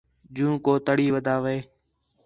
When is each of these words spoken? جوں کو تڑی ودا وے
جوں 0.35 0.53
کو 0.65 0.73
تڑی 0.87 1.07
ودا 1.15 1.35
وے 1.43 1.57